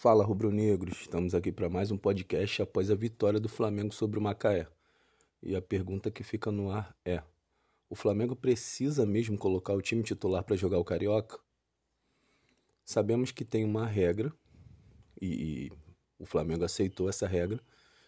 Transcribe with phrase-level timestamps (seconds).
[0.00, 4.22] Fala rubro-negros, estamos aqui para mais um podcast após a vitória do Flamengo sobre o
[4.22, 4.68] Macaé.
[5.42, 7.20] E a pergunta que fica no ar é:
[7.90, 11.40] o Flamengo precisa mesmo colocar o time titular para jogar o Carioca?
[12.84, 14.32] Sabemos que tem uma regra
[15.20, 15.72] e, e
[16.16, 17.60] o Flamengo aceitou essa regra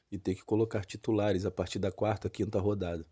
[0.08, 3.04] de ter que colocar titulares a partir da quarta, quinta rodada.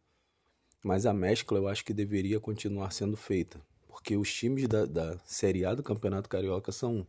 [0.84, 5.18] Mas a mescla eu acho que deveria continuar sendo feita, porque os times da, da
[5.24, 7.04] Série A do Campeonato Carioca são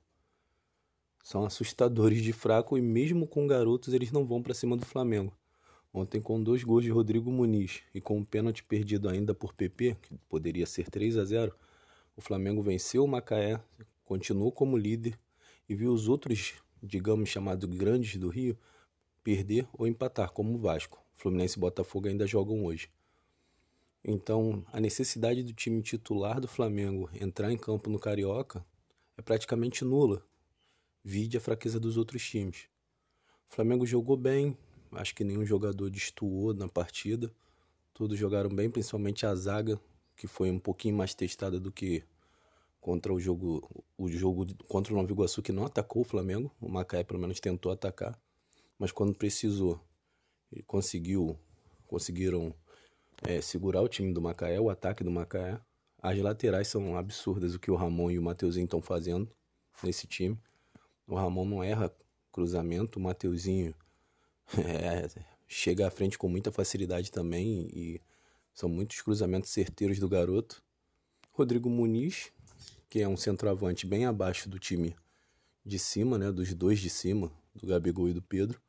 [1.24, 5.34] são assustadores de fraco e mesmo com garotos eles não vão para cima do Flamengo.
[5.94, 9.98] Ontem com dois gols de Rodrigo Muniz e com um pênalti perdido ainda por PP,
[10.02, 11.56] que poderia ser 3 a 0,
[12.16, 13.60] o Flamengo venceu o Macaé,
[14.06, 15.18] continuou como líder
[15.68, 18.58] e viu os outros, digamos chamados grandes do Rio,
[19.24, 21.02] perder ou empatar, como o Vasco.
[21.16, 22.90] Fluminense e Botafogo ainda jogam hoje.
[24.04, 28.66] Então, a necessidade do time titular do Flamengo entrar em campo no Carioca
[29.18, 30.24] é praticamente nula,
[31.04, 32.68] vide a fraqueza dos outros times.
[33.50, 34.58] O Flamengo jogou bem,
[34.92, 37.34] acho que nenhum jogador destoou na partida.
[37.94, 39.80] Todos jogaram bem, principalmente a zaga,
[40.16, 42.04] que foi um pouquinho mais testada do que
[42.80, 46.52] contra o jogo o jogo contra o Nova Iguaçu que não atacou o Flamengo.
[46.62, 48.20] O Macaé pelo menos tentou atacar,
[48.78, 49.80] mas quando precisou,
[50.52, 51.38] ele conseguiu
[51.88, 52.54] conseguiram
[53.24, 55.60] é, segurar o time do Macaé, o ataque do Macaé.
[56.02, 59.30] As laterais são absurdas o que o Ramon e o Mateuzinho estão fazendo
[59.84, 60.40] nesse time.
[61.10, 61.92] O Ramon não erra
[62.32, 63.74] cruzamento, o Mateuzinho
[64.56, 65.10] é,
[65.48, 68.00] chega à frente com muita facilidade também e
[68.54, 70.64] são muitos cruzamentos certeiros do garoto.
[71.32, 72.32] Rodrigo Muniz,
[72.88, 74.96] que é um centroavante bem abaixo do time
[75.66, 78.62] de cima, né, dos dois de cima, do Gabigol e do Pedro,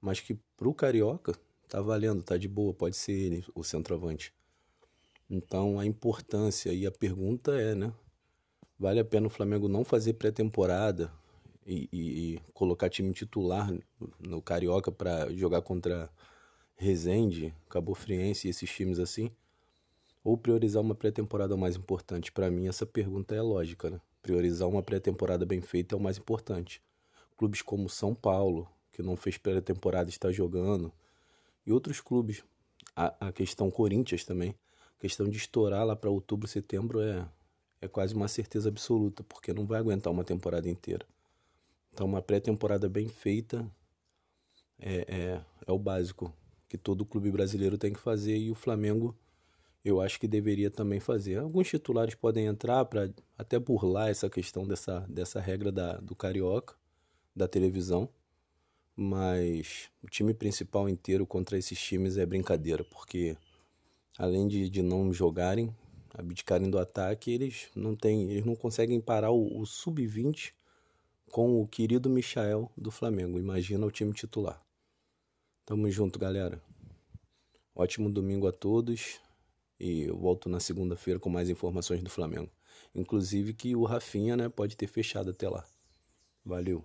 [0.00, 1.34] mas que pro Carioca
[1.68, 4.32] tá valendo, tá de boa, pode ser ele o centroavante.
[5.28, 7.92] Então a importância e a pergunta é, né?
[8.78, 11.12] Vale a pena o Flamengo não fazer pré-temporada,
[11.68, 13.70] e, e, colocar time titular
[14.18, 16.10] no Carioca para jogar contra
[16.76, 19.30] Resende, Cabo Friense e esses times assim?
[20.24, 22.32] Ou priorizar uma pré-temporada mais importante?
[22.32, 24.00] Para mim, essa pergunta é lógica, né?
[24.22, 26.82] Priorizar uma pré-temporada bem feita é o mais importante.
[27.36, 30.92] Clubes como São Paulo, que não fez pré-temporada, está jogando,
[31.66, 32.42] e outros clubes.
[32.96, 34.54] A, a questão Corinthians também.
[34.98, 37.28] A questão de estourar lá para outubro, setembro é,
[37.80, 41.06] é quase uma certeza absoluta, porque não vai aguentar uma temporada inteira.
[41.98, 43.68] Então, uma pré-temporada bem feita
[44.78, 46.32] é, é, é o básico
[46.68, 49.18] que todo clube brasileiro tem que fazer e o Flamengo
[49.84, 51.38] eu acho que deveria também fazer.
[51.38, 56.76] Alguns titulares podem entrar para até burlar essa questão dessa, dessa regra da, do carioca,
[57.34, 58.08] da televisão,
[58.94, 63.36] mas o time principal inteiro contra esses times é brincadeira, porque
[64.16, 65.74] além de, de não jogarem,
[66.16, 70.52] abdicarem do ataque, eles não têm, eles não conseguem parar o, o sub-20
[71.38, 73.38] com o querido Michael do Flamengo.
[73.38, 74.60] Imagina o time titular.
[75.64, 76.60] Tamo junto, galera.
[77.72, 79.20] Ótimo domingo a todos
[79.78, 82.50] e eu volto na segunda-feira com mais informações do Flamengo.
[82.92, 85.64] Inclusive que o Rafinha, né, pode ter fechado até lá.
[86.44, 86.84] Valeu.